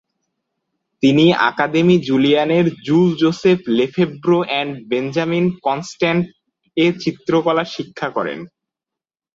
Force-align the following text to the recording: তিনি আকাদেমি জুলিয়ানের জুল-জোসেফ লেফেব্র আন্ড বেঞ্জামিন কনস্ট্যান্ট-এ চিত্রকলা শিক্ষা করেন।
তিনি 1.03 1.25
আকাদেমি 1.49 1.95
জুলিয়ানের 2.07 2.65
জুল-জোসেফ 2.85 3.59
লেফেব্র 3.77 4.29
আন্ড 4.59 4.73
বেঞ্জামিন 4.89 5.45
কনস্ট্যান্ট-এ 5.65 6.85
চিত্রকলা 7.03 7.63
শিক্ষা 7.75 8.07
করেন। 8.17 8.39